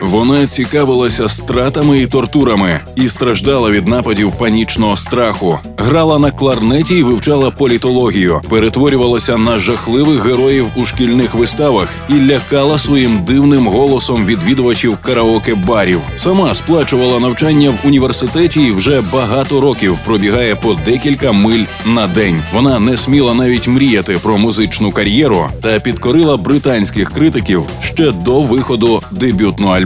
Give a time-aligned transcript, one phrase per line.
[0.00, 5.58] Вона цікавилася стратами і тортурами і страждала від нападів панічного страху.
[5.76, 12.78] Грала на кларнеті і вивчала політологію, перетворювалася на жахливих героїв у шкільних виставах і лякала
[12.78, 16.00] своїм дивним голосом відвідувачів караоке барів.
[16.16, 22.42] Сама сплачувала навчання в університеті і вже багато років пробігає по декілька миль на день.
[22.54, 29.02] Вона не сміла навіть мріяти про музичну кар'єру та підкорила британських критиків ще до виходу
[29.10, 29.85] дебютного альбому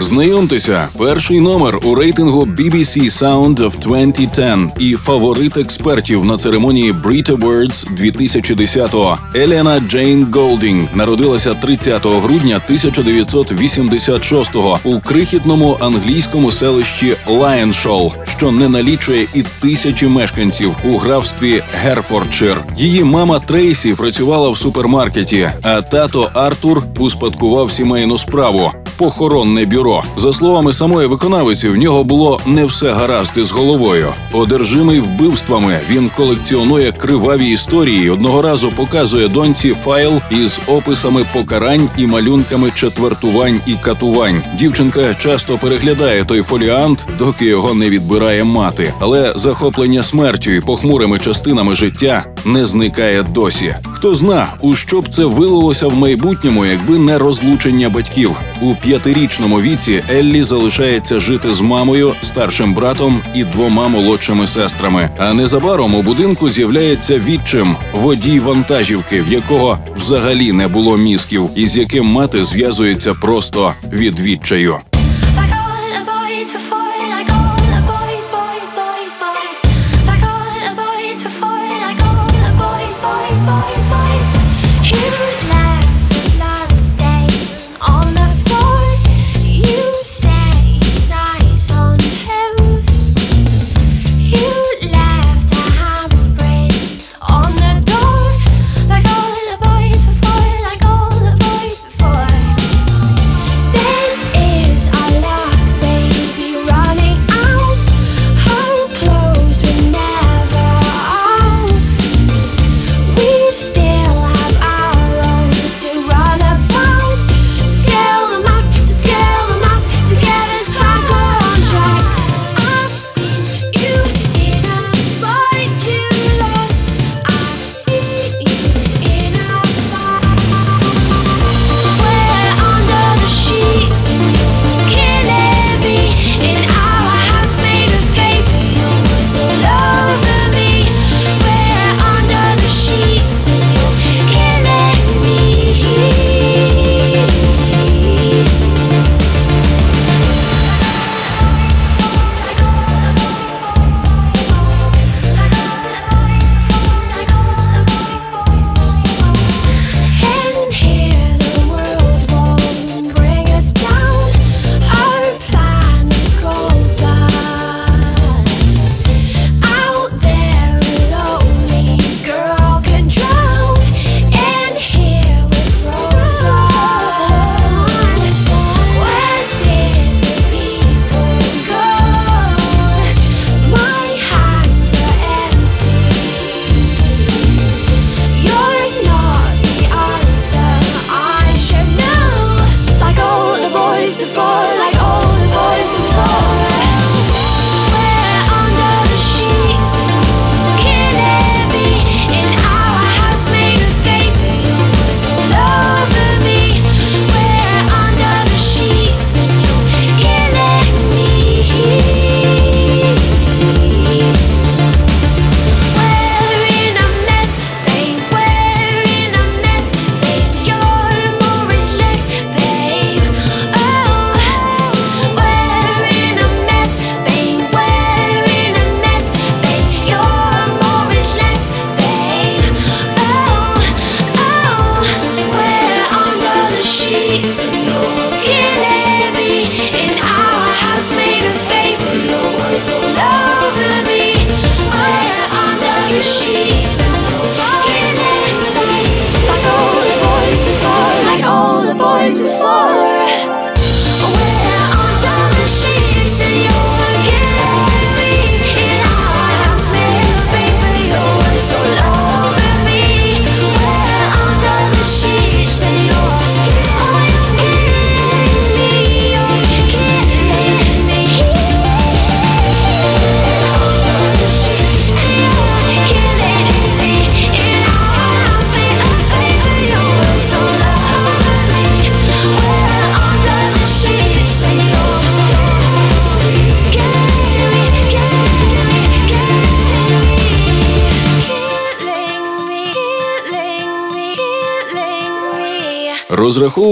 [0.00, 7.36] Знайомтеся, перший номер у рейтингу BBC Sound of 2010 і фаворит експертів на церемонії Brit
[7.36, 9.18] Awards 2010-го.
[9.34, 19.26] Елена Джейн Голдінг народилася 30 грудня 1986-го у крихітному англійському селищі Лайоншол, що не налічує
[19.34, 22.64] і тисячі мешканців у графстві Герфордшир.
[22.76, 30.02] Її мама Трейсі працювала в супермаркеті, а тато Артур успадкував сімейну справу похоронне бюро.
[30.16, 34.12] За словами самої виконавиці, в нього було не все гаразд із головою.
[34.32, 38.10] Одержимий вбивствами він колекціонує криваві історії.
[38.10, 44.42] Одного разу показує доньці файл із описами покарань і малюнками четвертувань і катувань.
[44.58, 48.94] Дівчинка часто переглядає той фоліант, доки його не відбирає мати.
[49.00, 53.74] Але захоплення смертю і похмурими частинами життя не зникає досі.
[53.90, 59.60] Хто зна, у що б це вилилося в майбутньому, якби не розлучення батьків у п'ятирічному
[59.60, 60.02] віці.
[60.10, 65.10] Еллі залишається жити з мамою, старшим братом і двома молодшими сестрами.
[65.18, 71.66] А незабаром у будинку з'являється відчим водій вантажівки, в якого взагалі не було мізків, і
[71.66, 74.76] з яким мати зв'язується просто від відчаю.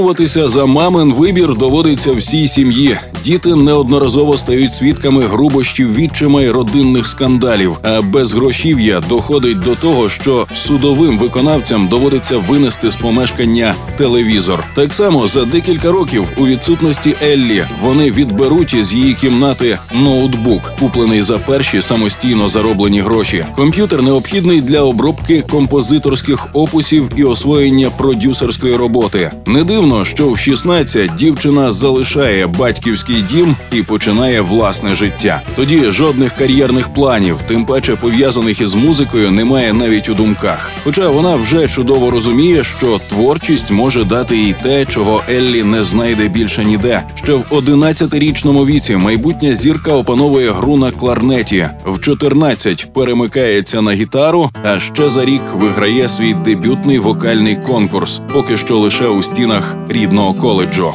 [0.08, 2.98] Розраховуватися за мамин вибір доводиться всій сім'ї.
[3.24, 7.78] Діти неодноразово стають свідками грубощів відчима й родинних скандалів.
[7.82, 14.64] А без грошів'я доходить до того, що судовим виконавцям доводиться винести з помешкання телевізор.
[14.74, 21.22] Так само за декілька років у відсутності Еллі вони відберуть із її кімнати ноутбук, куплений
[21.22, 23.44] за перші самостійно зароблені гроші.
[23.56, 29.30] Комп'ютер необхідний для обробки композиторських опусів і освоєння продюсерської роботи.
[29.46, 35.42] Не дивно, що в 16 дівчина залишає батьківський дім і починає власне життя.
[35.56, 40.70] Тоді жодних кар'єрних планів, тим паче пов'язаних із музикою, немає навіть у думках.
[40.84, 46.28] Хоча вона вже чудово розуміє, що творчість може дати їй те, чого Еллі не знайде
[46.28, 47.02] більше ніде.
[47.14, 51.68] Ще в 11-річному віці майбутня зірка опановує гру на кларнеті.
[51.86, 58.56] В 14 перемикається на гітару, а ще за рік виграє свій дебютний вокальний конкурс, поки
[58.56, 60.94] що лише у стінах рідного коледжу.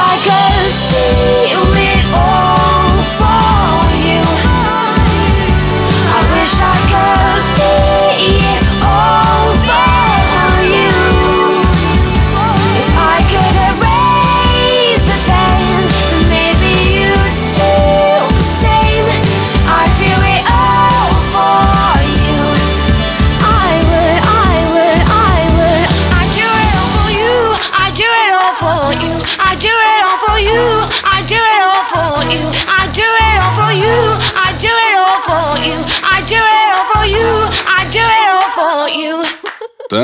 [0.00, 1.37] I could see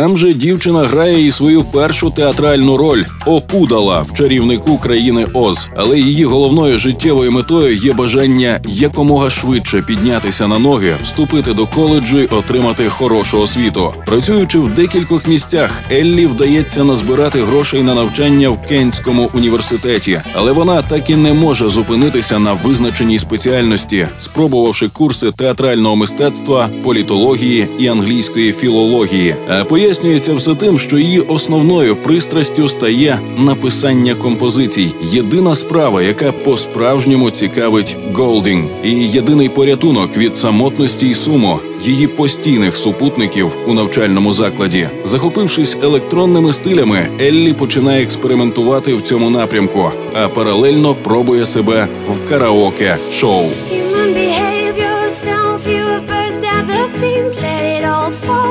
[0.05, 5.69] Там же дівчина грає і свою першу театральну роль опудала в чарівнику країни Оз.
[5.77, 12.19] Але її головною життєвою метою є бажання якомога швидше піднятися на ноги, вступити до коледжу
[12.19, 13.93] й отримати хорошу освіту.
[14.07, 20.83] Працюючи в декількох місцях, Еллі вдається назбирати грошей на навчання в Кентському університеті, але вона
[20.83, 28.53] так і не може зупинитися на визначеній спеціальності, спробувавши курси театрального мистецтва, політології і англійської
[28.53, 29.37] філології.
[29.49, 34.95] А Пояснюється все тим, що її основною пристрастю стає написання композицій.
[35.03, 42.77] Єдина справа, яка по-справжньому цікавить Голдінг, і єдиний порятунок від самотності й суму її постійних
[42.77, 44.89] супутників у навчальному закладі.
[45.05, 52.97] Захопившись електронними стилями, Еллі починає експериментувати в цьому напрямку, а паралельно пробує себе в караоке
[53.13, 53.45] шоу.
[53.45, 57.35] Human behave yourself, you burst at the seams.
[57.43, 58.44] Let it all fall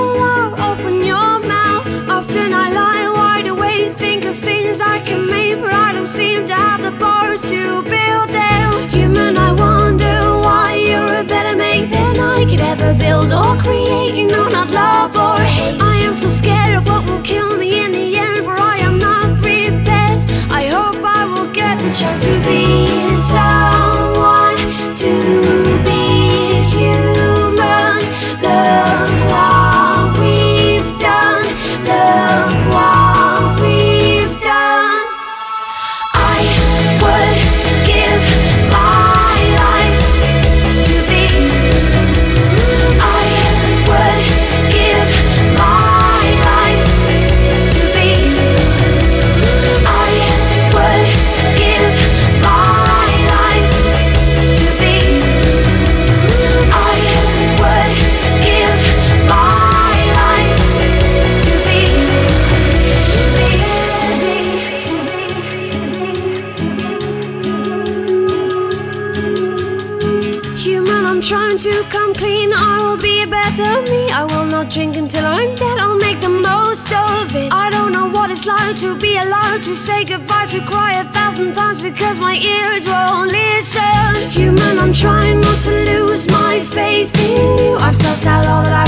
[7.50, 8.90] to build them.
[8.90, 14.16] Human, I wonder why you're a better mate than I could ever build or create.
[14.16, 15.82] You know, not love or hate.
[15.82, 18.98] I am so scared of what will kill me in the end, for I am
[18.98, 20.20] not prepared.
[20.52, 23.73] I hope I will get the chance to be someone,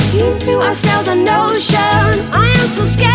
[0.06, 0.62] seen through.
[0.74, 2.14] Sailed the ocean.
[2.34, 3.15] I am so scared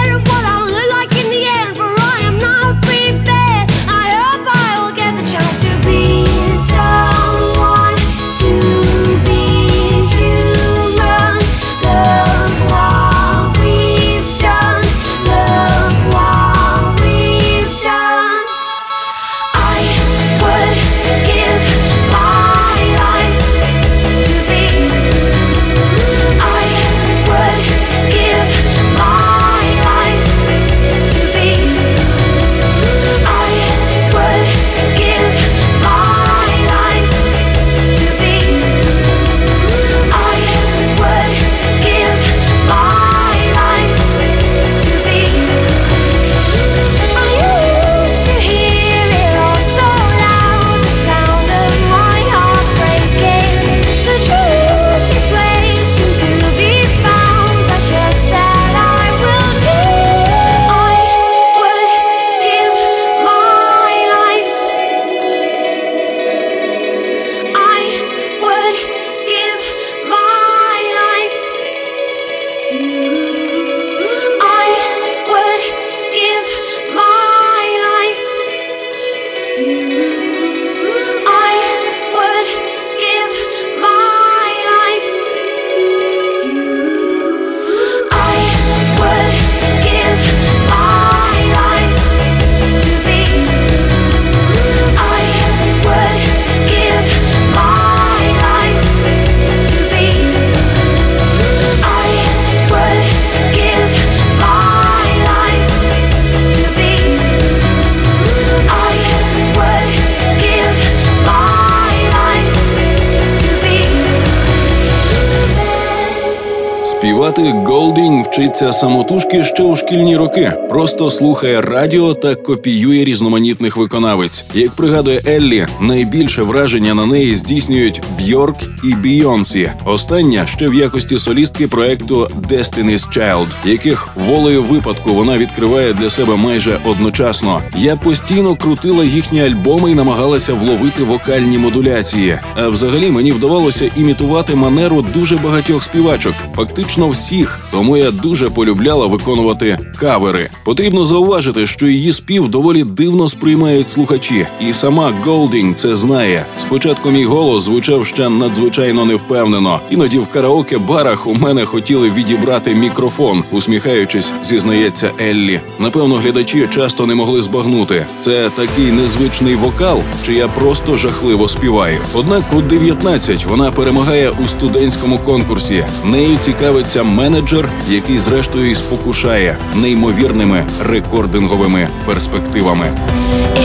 [117.31, 120.53] Співати Голдінг вчиться самотужки ще у шкільні роки.
[120.69, 124.45] Просто слухає радіо та копіює різноманітних виконавців.
[124.55, 129.71] Як пригадує Еллі, найбільше враження на неї здійснюють Бьорк і Бійонсі.
[129.85, 136.37] Остання ще в якості солістки проекту Destiny's Child, яких волею випадку вона відкриває для себе
[136.37, 137.61] майже одночасно.
[137.77, 142.39] Я постійно крутила їхні альбоми і намагалася вловити вокальні модуляції.
[142.55, 147.59] А взагалі мені вдавалося імітувати манеру дуже багатьох співачок, фактично всіх.
[147.71, 150.51] Тому я дуже полюбляла виконувати кавери.
[150.65, 156.47] Потрібно зауважити, що її спів доволі дивно сприймають слухачі, і сама Голдінг це знає.
[156.61, 159.81] Спочатку мій голос звучав ще надзвичайно невпевнено.
[159.91, 165.61] Іноді в караоке барах у мене хотіли відібрати мікрофон, усміхаючись, зізнається Еллі.
[165.79, 168.07] Напевно, глядачі часто не могли збагнути.
[168.21, 171.99] Це такий незвичний вокал, чи я просто жахливо співаю.
[172.15, 175.85] Однак у 19 вона перемагає у студентському конкурсі.
[176.05, 182.87] Нею цікавиться менеджер, який зрештою і спокушає неймовірними рекординговими перспективами.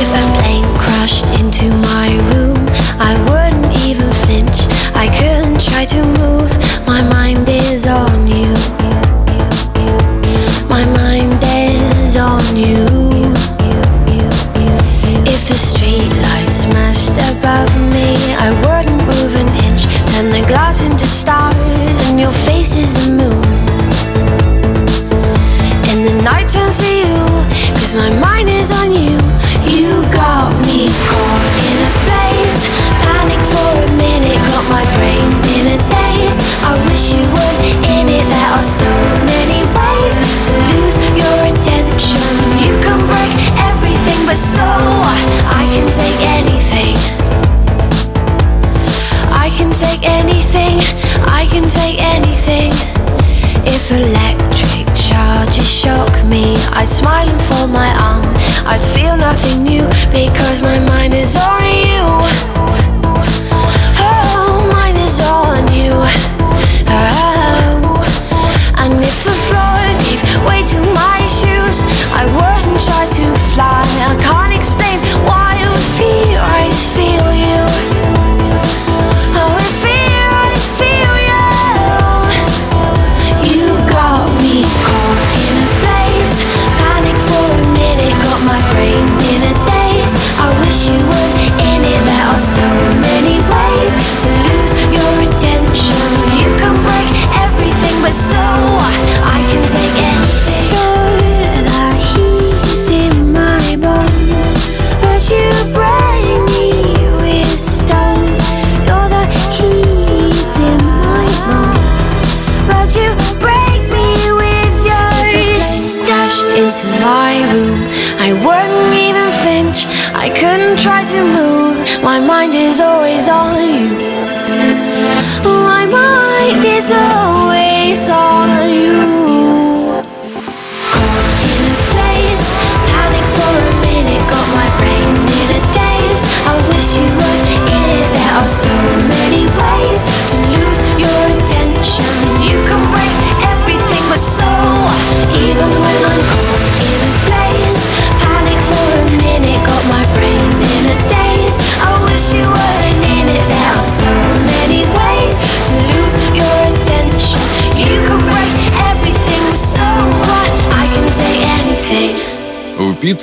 [0.01, 2.57] If a plane crashed into my room,
[3.09, 4.59] I wouldn't even flinch.
[5.03, 6.51] I couldn't try to move.
[6.91, 8.51] My mind is on you.
[10.75, 12.83] My mind is on you.
[15.33, 18.09] If the street lights smashed above me,
[18.45, 19.81] I wouldn't move an inch.
[20.11, 21.55] Turn the glass into stars,
[22.15, 23.43] and your face is the moon.
[25.89, 27.17] And the night turns to you,
[27.75, 29.11] cause my mind is on you.
[29.11, 29.24] You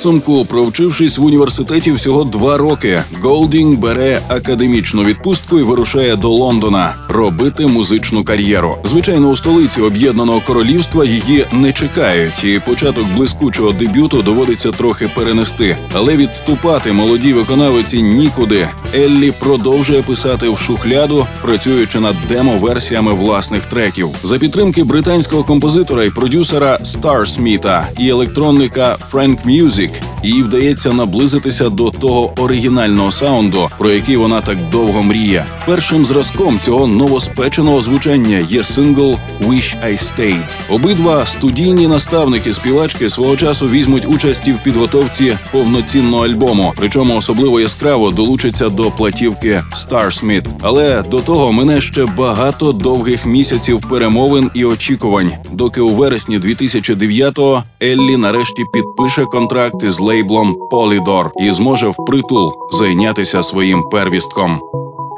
[0.03, 6.95] підсумку, провчившись в університеті всього два роки, Голдінг бере академічну відпустку і вирушає до Лондона
[7.09, 8.77] робити музичну кар'єру.
[8.85, 15.77] Звичайно, у столиці Об'єднаного Королівства її не чекають, і початок блискучого дебюту доводиться трохи перенести.
[15.93, 18.69] Але відступати молодій виконавиці нікуди.
[18.95, 26.09] Еллі продовжує писати в шухляду, працюючи над демо-версіями власних треків за підтримки британського композитора і
[26.09, 29.92] продюсера Стар Сміта і електронника Frank Music.
[30.23, 35.45] Їй вдається наблизитися до того оригінального саунду, про який вона так довго мріє.
[35.65, 40.45] Першим зразком цього новоспеченого звучання є сингл «Wish I Stayed».
[40.69, 48.11] Обидва студійні наставники співачки свого часу візьмуть участі в підготовці повноцінного альбому, причому особливо яскраво
[48.11, 50.45] долучаться до платівки Starsmith.
[50.61, 57.63] Але до того мине ще багато довгих місяців перемовин і очікувань, доки у вересні 2009-го
[57.83, 64.59] Еллі нарешті підпише контракт із лейблом Polydor і зможе впритул зайнятися своїм первістком.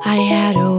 [0.05, 0.74] I had a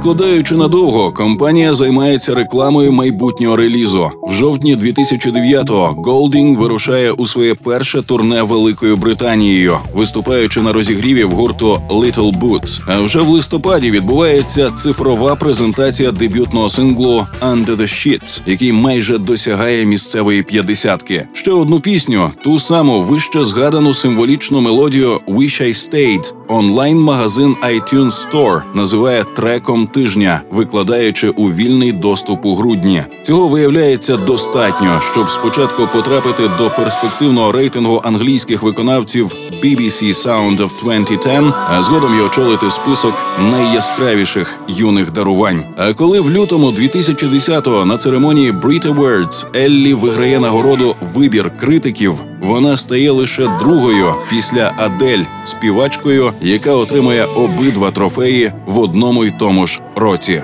[0.00, 4.10] відкладаючи надовго, компанія займається рекламою майбутнього релізу.
[4.22, 11.30] В жовтні 2009-го Golding вирушає у своє перше турне Великою Британією, виступаючи на розігріві в
[11.30, 12.80] гурту Little Boots.
[12.86, 19.86] А вже в листопаді відбувається цифрова презентація дебютного синглу Under the Sheets, який майже досягає
[19.86, 21.28] місцевої п'ятдесятки.
[21.32, 28.62] Ще одну пісню, ту саму вище згадану символічну мелодію Wish I Stayed, онлайн-магазин iTunes Store
[28.74, 33.02] називає треком тижня, викладаючи у вільний доступ у грудні.
[33.22, 39.34] Цього виявляється достатньо, щоб спочатку потрапити до перспективного рейтингу англійських виконавців
[39.64, 43.14] BBC Sound of 2010, а згодом й очолити список
[43.50, 45.64] найяскравіших юних дарувань.
[45.76, 52.76] А коли в лютому 2010-го на церемонії Brit Awards Еллі виграє нагороду Вибір критиків, вона
[52.76, 59.80] стає лише другою після Адель співачкою, яка отримує обидва трофеї в одному й тому ж
[59.96, 60.42] році.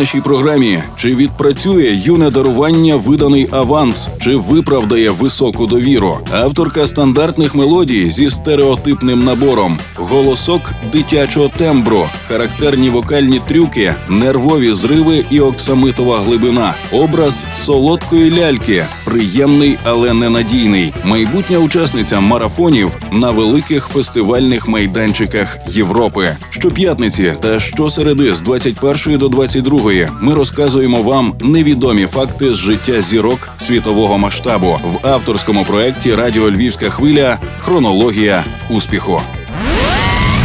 [0.00, 0.82] нашій програмі.
[0.96, 6.18] Чи відпрацює юне дарування виданий аванс, чи виправдає високу довіру?
[6.32, 10.60] Авторка стандартних мелодій зі стереотипним набором, голосок
[10.92, 20.14] дитячого тембру, характерні вокальні трюки, нервові зриви і оксамитова глибина, образ солодкої ляльки, приємний, але
[20.14, 20.92] ненадійний.
[21.04, 26.36] Майбутня учасниця марафонів на великих фестивальних майданчиках Європи.
[26.50, 29.89] Щоп'ятниці та щосереди з 21 до 22
[30.20, 34.78] ми розказуємо вам невідомі факти з життя зірок світового масштабу.
[34.84, 37.38] В авторському проєкті Радіо Львівська хвиля.
[37.58, 39.20] Хронологія успіху.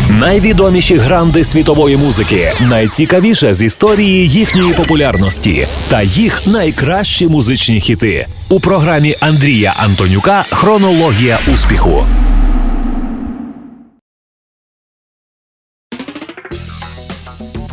[0.10, 8.25] Найвідоміші гранди світової музики, найцікавіше з історії їхньої популярності та їх найкращі музичні хіти.
[8.49, 12.05] У програмі Андрія Антонюка Хронологія успіху.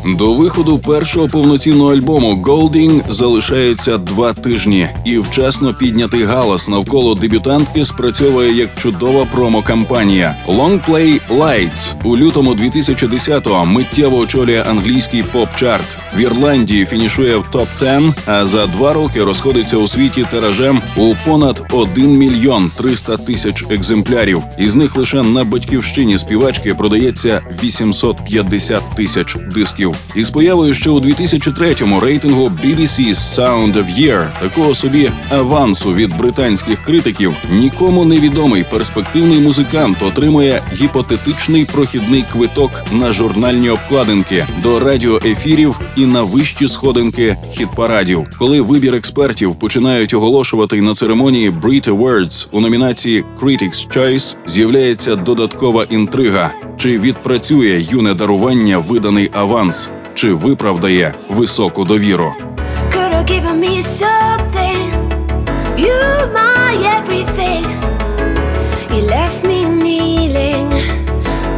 [0.05, 7.85] До виходу першого повноцінного альбому Golding залишаються два тижні, і вчасно піднятий галас навколо дебютантки
[7.85, 10.37] спрацьовує як чудова промо-кампанія.
[10.49, 15.97] Long Play Lights у лютому 2010-го миттєво очолює англійський поп-чарт.
[16.17, 21.15] В Ірландії фінішує в топ 10 а за два роки розходиться у світі тиражем у
[21.27, 24.43] понад 1 мільйон 300 тисяч екземплярів.
[24.59, 29.92] Із них лише на батьківщині співачки продається 850 тисяч дисків.
[30.15, 36.83] Із появою ще у 2003-му рейтингу BBC Sound of Year такого собі авансу від британських
[36.83, 46.07] критиків нікому невідомий перспективний музикант отримує гіпотетичний прохідний квиток на журнальні обкладинки до радіоефірів і
[46.07, 48.27] на вищі сходинки хіт-парадів.
[48.39, 55.87] Коли вибір експертів починають оголошувати на церемонії Brit Awards у номінації Critics' Choice, з'являється додаткова
[55.91, 62.33] інтрига: чи відпрацює юне дарування виданий аванс, чи виправдає високу довіру.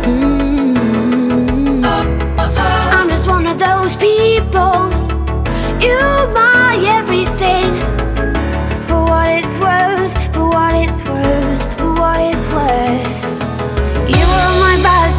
[0.07, 0.45] Mm.
[3.57, 4.91] Those people.
[5.81, 6.01] You,
[6.35, 8.04] my everything.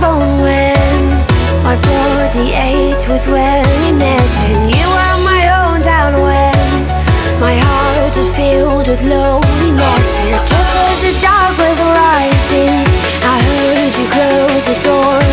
[0.05, 1.03] My when
[1.63, 6.53] my body ached with weariness, and you were my own down when
[7.39, 10.09] my heart was filled with loneliness.
[10.29, 12.77] And just as the dark was rising,
[13.33, 15.24] I heard you close the door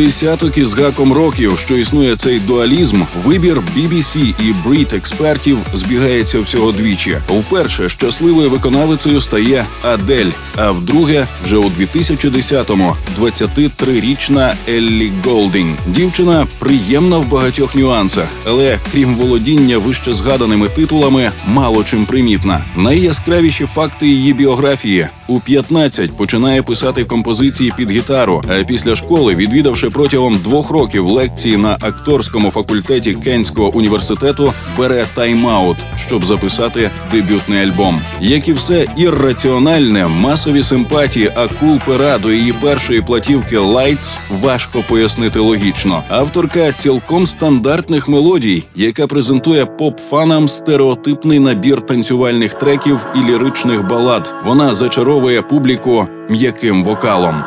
[0.00, 6.72] десяток із гаком років, що існує цей дуалізм, вибір BBC і Brit експертів збігається всього
[6.72, 7.16] двічі.
[7.28, 15.76] Вперше щасливою виконавицею стає Адель, а вдруге, вже у 2010-му 23-річна Еллі Голдінг.
[15.86, 22.64] Дівчина приємна в багатьох нюансах, але крім володіння вище згаданими титулами, мало чим примітна.
[22.76, 28.42] Найяскравіші факти її біографії У 15 починає писати композиції під гітару.
[28.48, 35.76] А після школи, відвідавши протягом двох років лекції на акторському факультеті Кенського університету, бере тайм-аут,
[35.96, 38.00] щоб записати дебютний альбом.
[38.20, 45.40] Як і все ірраціональне, масові симпатії акул пера до її першої платівки «Lights» важко пояснити
[45.40, 46.02] логічно.
[46.08, 54.34] Авторка цілком стандартних мелодій, яка презентує поп-фанам стереотипний набір танцювальних треків і ліричних балад.
[54.44, 54.74] Вона
[55.19, 57.43] зачаровує публіку м'яким вокалом.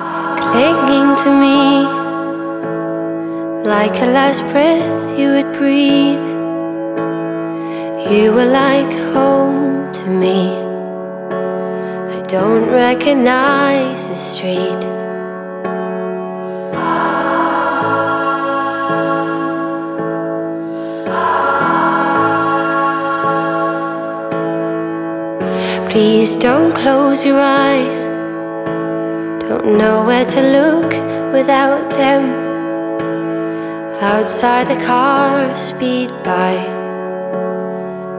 [0.52, 1.60] clinging to me
[3.74, 6.26] like a last breath you would breathe.
[8.12, 10.40] You were like home to me.
[12.16, 14.82] I don't recognize the street.
[25.93, 27.99] Please don't close your eyes.
[29.43, 30.91] Don't know where to look
[31.31, 32.23] without them.
[34.01, 36.55] Outside the cars speed by.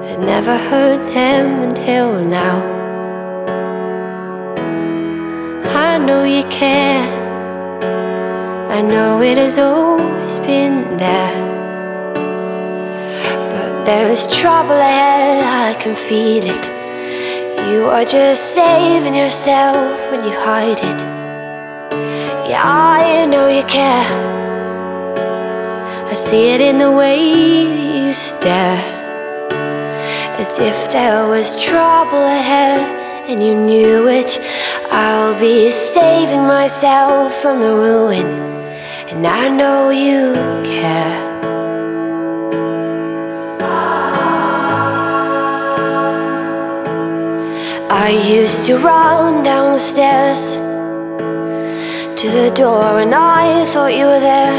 [0.07, 2.63] I'd never heard them until now.
[5.75, 7.09] I know you care.
[8.71, 11.37] I know it has always been there.
[13.51, 16.74] But there's trouble ahead, I can feel it.
[17.57, 21.01] You are just saving yourself when you hide it.
[22.49, 24.07] Yeah, I know you care.
[26.07, 27.19] I see it in the way
[28.07, 28.79] you stare.
[30.39, 32.81] As if there was trouble ahead
[33.29, 34.39] and you knew it.
[34.91, 38.27] I'll be saving myself from the ruin,
[39.09, 40.35] and I know you
[40.65, 41.34] care.
[47.97, 50.57] I used to run down the stairs
[52.21, 54.59] to the door, and I thought you were there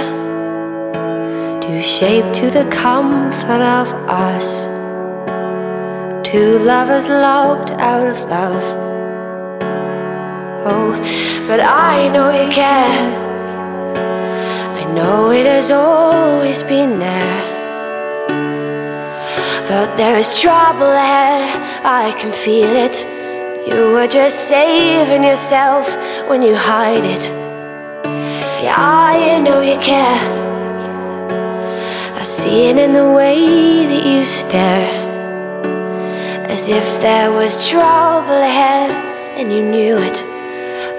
[1.59, 4.67] to shape to the comfort of us.
[6.25, 8.63] Two lovers locked out of love.
[10.65, 10.91] Oh,
[11.45, 13.01] but I know you care.
[14.79, 17.41] I know it has always been there.
[19.67, 23.24] But there's trouble ahead, I can feel it.
[23.65, 25.89] You were just saving yourself
[26.29, 27.23] when you hide it.
[28.63, 30.21] Yeah, I know you care.
[32.13, 34.85] I see it in the way that you stare.
[36.47, 38.91] As if there was trouble ahead
[39.35, 40.23] and you knew it.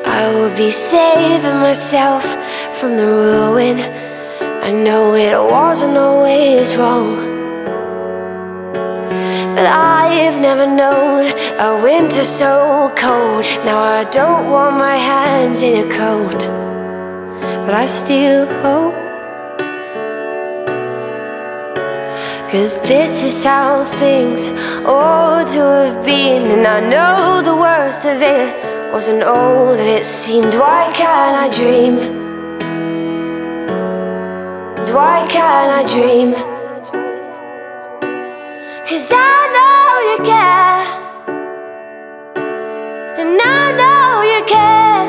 [0.04, 2.24] I will be saving myself
[2.74, 3.78] from the ruin.
[4.40, 7.35] I know it wasn't always wrong.
[9.56, 13.46] But I've never known a winter so cold.
[13.64, 16.40] Now I don't want my hands in a coat,
[17.64, 18.94] but I still hope.
[22.50, 24.46] Cause this is how things
[24.84, 30.04] ought to have been, and I know the worst of it wasn't all that it
[30.04, 30.54] seemed.
[30.54, 31.96] Why can't I dream?
[34.94, 36.55] Why can't I dream?
[38.88, 39.16] Cause I
[39.56, 40.82] know you care.
[43.18, 45.06] And I know you care.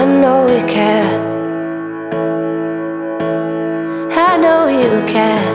[0.00, 1.10] I know you care.
[4.12, 5.48] I know you care.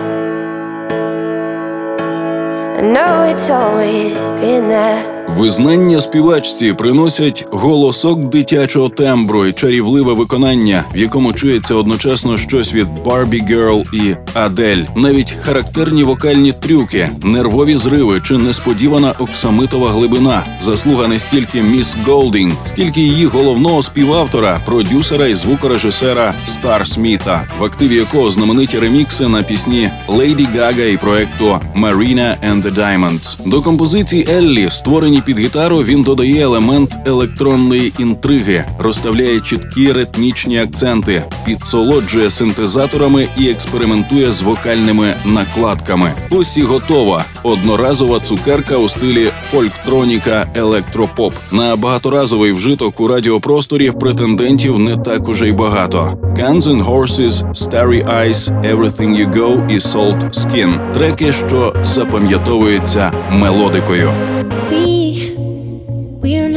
[2.78, 5.16] I know it's always been there.
[5.28, 12.88] Визнання співачці приносять голосок дитячого тембру і чарівливе виконання, в якому чується одночасно щось від
[13.05, 20.43] Barbie Girl і Адель, навіть характерні вокальні трюки, нервові зриви чи несподівана оксамитова глибина.
[20.61, 27.95] Заслуга не стільки міс Голдінг, скільки її головного співавтора, продюсера і звукорежисера Старсміта, в активі
[27.95, 33.49] якого знамениті ремікси на пісні Лейді Гага і проекту Marina and the Diamonds.
[33.49, 41.24] До композицій Еллі, створені під гітару, він додає елемент електронної інтриги, розставляє чіткі ритмічні акценти,
[41.45, 46.13] підсолоджує синтезаторами і експериментує з вокальними накладками.
[46.30, 51.34] Ось і готова одноразова цукерка у стилі фольктроніка електропоп.
[51.51, 56.18] На багаторазовий вжиток у радіопросторі претендентів не так уже й багато.
[56.38, 63.11] Guns and Horses, Starry Eyed, Every Time You Go і Salt Skin– треки, що запам'ятовуються
[63.32, 64.11] мелодикою.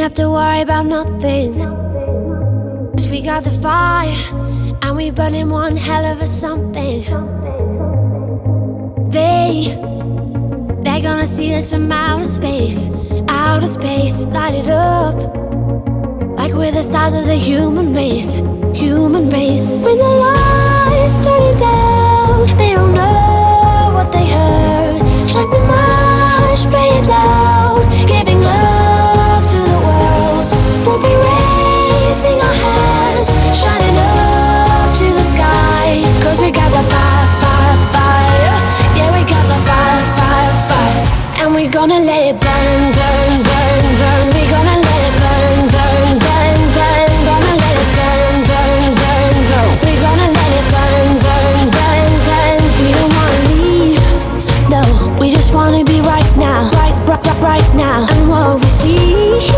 [0.01, 1.53] Have to worry about nothing.
[2.96, 4.16] 'Cause we got the fire,
[4.82, 7.05] and we burning one hell of a something.
[9.11, 9.76] They,
[10.82, 12.88] they're gonna see us from outer space.
[13.28, 15.16] outer space, light it up.
[16.38, 18.30] Like we're the stars of the human race,
[18.74, 19.82] human race.
[19.84, 24.98] When the lights turning down, they don't know what they heard.
[25.28, 27.59] Strike the march, play it loud,
[41.81, 44.24] gonna let it burn, burn, burn, burn.
[44.37, 47.09] We gonna let it burn, burn, burn, burn.
[47.24, 49.70] Gonna let it burn, burn, burn, burn.
[49.81, 52.61] We gonna let it burn, burn, burn, burn.
[52.76, 54.05] We don't wanna leave,
[54.68, 54.83] no.
[55.18, 58.05] We just wanna be right now, right, right, right, now.
[58.12, 59.49] And what we see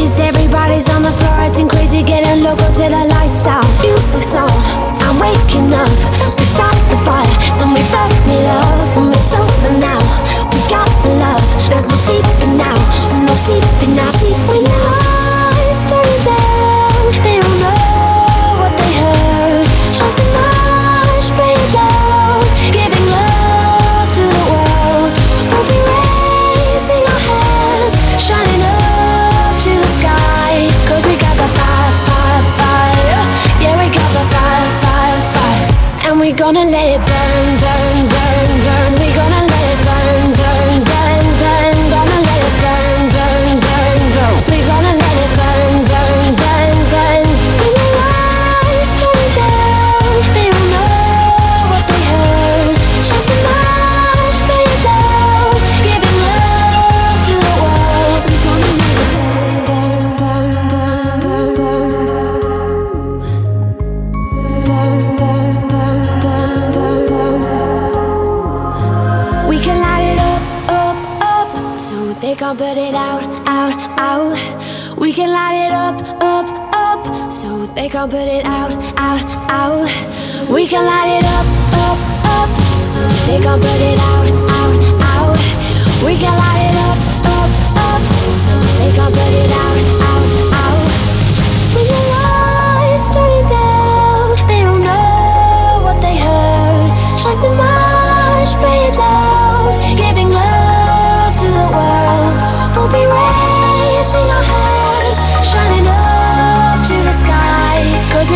[0.00, 3.68] is everybody's on the floor acting crazy, getting loco till the lights out.
[3.84, 4.48] Music's on,
[5.04, 6.17] I'm waking up.
[77.98, 79.88] Can't put it out, out, out.
[80.48, 81.46] We can light it up,
[81.82, 81.98] up,
[82.38, 84.78] up, so they can't put it out, out,
[85.18, 85.40] out.
[86.06, 87.50] We can light it up, up,
[87.90, 88.02] up,
[88.44, 89.78] so they can't put it out,
[90.14, 90.30] out,
[90.62, 90.86] out.
[91.74, 97.18] When the lights turning down, they don't know what they heard.
[97.18, 99.27] Strike the march, play it loud,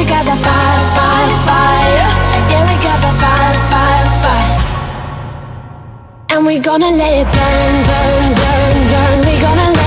[0.02, 2.08] we got the fire, fire, fire.
[2.50, 4.58] Yeah, we got the fire, fire, fire.
[6.30, 9.16] And we gonna let it burn, burn, burn, burn.
[9.26, 9.81] We gonna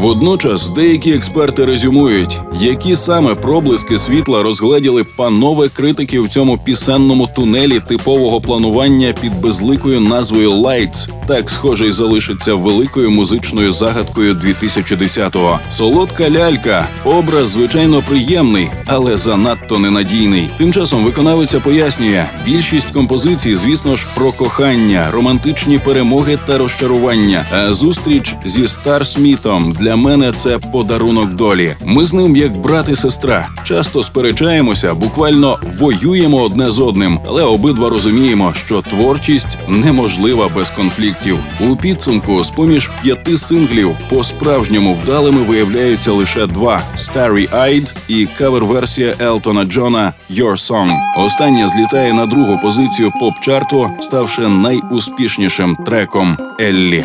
[0.00, 7.80] Водночас деякі експерти резюмують, які саме проблиски світла розгледіли панове критики в цьому пісенному тунелі
[7.80, 11.08] типового планування під безликою назвою Lights.
[11.26, 15.58] Так схоже залишиться великою музичною загадкою 2010-го.
[15.70, 20.50] Солодка лялька, образ звичайно приємний, але занадто ненадійний.
[20.58, 27.46] Тим часом виконавиця пояснює, більшість композицій, звісно ж, про кохання, романтичні перемоги та розчарування.
[27.52, 31.76] А зустріч зі Стар Смітом для мене це подарунок долі.
[31.84, 33.48] Ми з ним як брат і сестра.
[33.64, 41.38] Часто сперечаємося, буквально воюємо одне з одним, але обидва розуміємо, що творчість неможлива без конфліктів.
[41.60, 48.28] У підсумку, з поміж п'яти синглів, по справжньому вдалими виявляються лише два: Starry Eyed і
[48.38, 50.96] кавер-версія Елтона Джона «Your Song».
[51.18, 57.04] Остання злітає на другу позицію поп-чарту, ставши найуспішнішим треком Еллі.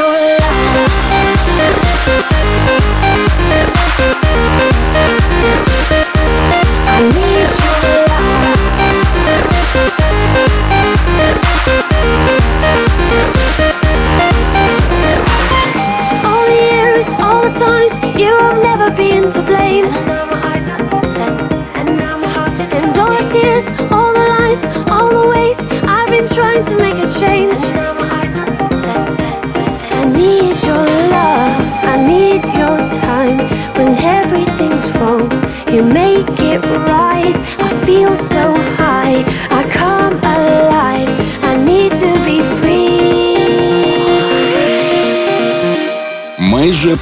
[0.00, 0.39] Майже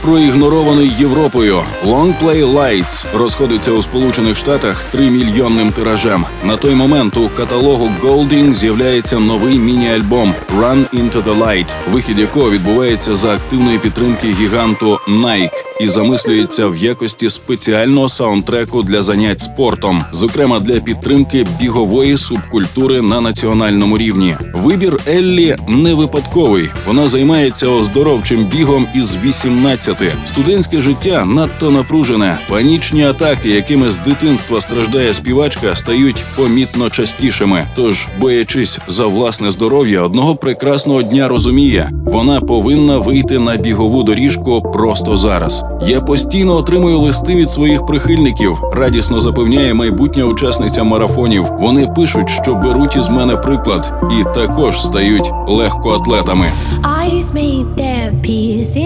[0.08, 1.62] проігнорований Європою.
[1.84, 6.24] Long Play Lights розходиться у Сполучених Штатах тримільйонним тиражем.
[6.44, 12.50] На той момент у каталогу Golding з'являється новий міні-альбом Run Into the Light, вихід якого
[12.50, 20.02] відбувається за активної підтримки гіганту Nike і замислюється в якості спеціального саундтреку для занять спортом,
[20.12, 24.36] зокрема для підтримки бігової субкультури на національному рівні.
[24.54, 26.70] Вибір Еллі не випадковий.
[26.86, 30.02] Вона займається оздоровчим бігом із 18.
[30.24, 32.38] Студентське життя надто напружене.
[32.48, 37.66] Панічні атаки, якими з дитинства страждає співачка, стають помітно частішими.
[37.76, 44.62] Тож, боячись за власне здоров'я, одного прекрасного дня розуміє, вона повинна вийти на бігову доріжку
[44.62, 45.64] просто зараз.
[45.86, 48.62] Я постійно отримую листи від своїх прихильників.
[48.72, 51.44] Радісно запевняє майбутня учасниця марафонів.
[51.60, 56.46] Вони пишуть, що беруть із мене приклад, і також стають легкоатлетами.
[56.82, 58.78] Eyes made their peace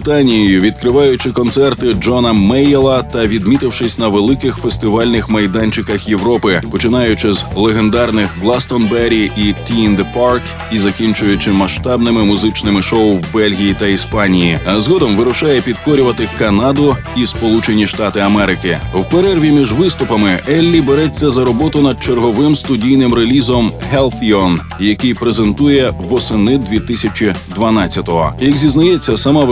[0.00, 8.36] Британією, відкриваючи концерти Джона Мейєла та відмітившись на великих фестивальних майданчиках Європи, починаючи з легендарних
[8.42, 10.40] Гластонбері і Tea in the Park
[10.72, 14.58] і закінчуючи масштабними музичними шоу в Бельгії та Іспанії.
[14.66, 18.80] А згодом вирушає підкорювати Канаду і Сполучені Штати Америки.
[18.94, 25.92] В перерві між виступами Еллі береться за роботу над черговим студійним релізом Healthion, який презентує
[25.98, 28.32] восени 2012-го.
[28.40, 29.44] Як зізнається сама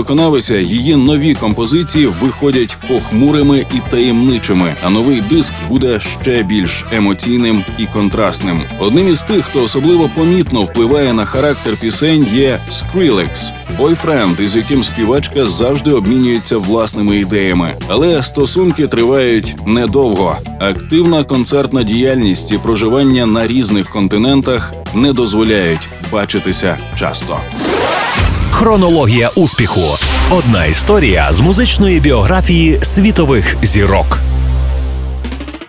[0.49, 7.65] виконавиця, її нові композиції виходять похмурими і таємничими, а новий диск буде ще більш емоційним
[7.79, 8.63] і контрастним.
[8.79, 14.85] Одним із тих, хто особливо помітно впливає на характер пісень, є Skrillex, бойфренд, із яким
[14.85, 17.71] співачка завжди обмінюється власними ідеями.
[17.89, 20.37] Але стосунки тривають недовго.
[20.61, 27.41] Активна концертна діяльність і проживання на різних континентах не дозволяють бачитися часто.
[28.59, 29.81] Хронологія успіху.
[30.31, 34.19] Одна історія з музичної біографії світових зірок.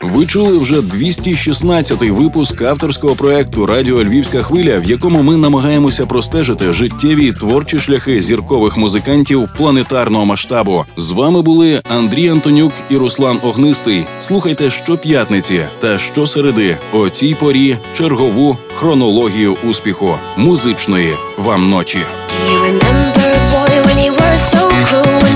[0.02, 6.74] Ви чули вже 216-й випуск авторського проекту Радіо Львівська хвиля, в якому ми намагаємося простежити
[6.74, 10.86] життєві і творчі шляхи зіркових музикантів планетарного масштабу.
[10.98, 14.06] З вами були Андрій Антонюк і Руслан Огнистий.
[14.22, 22.00] Слухайте щоп'ятниці та щосереди о цій порі чергову хронологію успіху музичної вам ночі.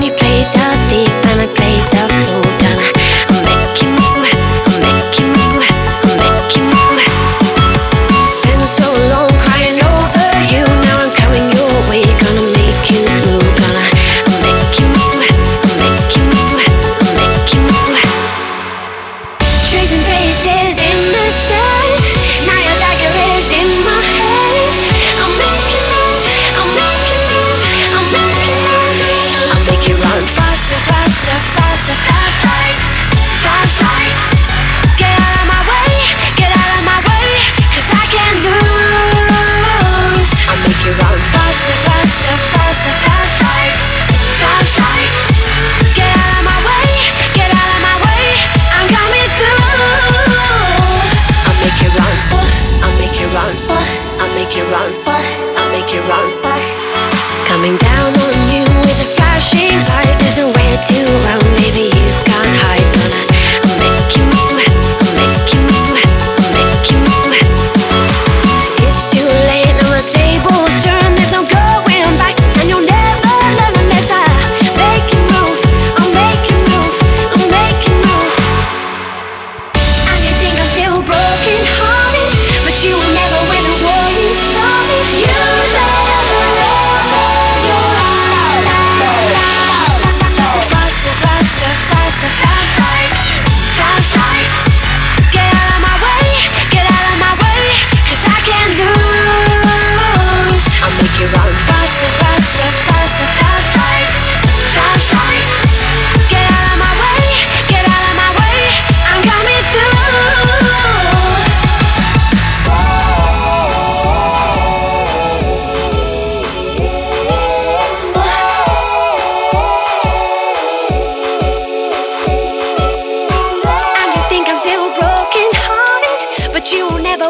[0.04, 2.33] You played the thief and I played the fool?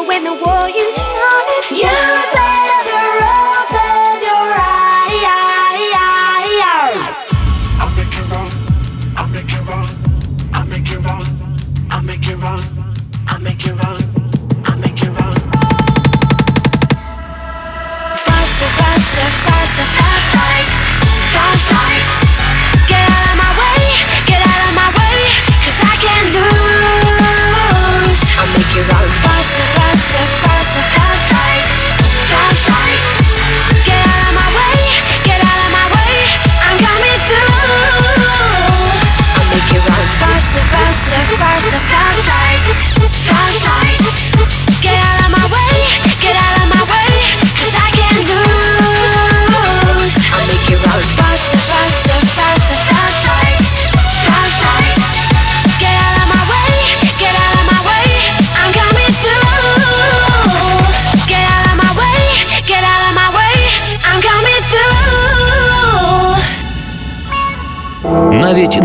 [0.02, 0.33] when the